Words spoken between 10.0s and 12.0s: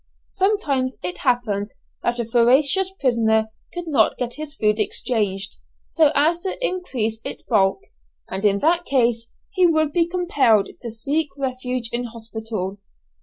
compelled to seek refuge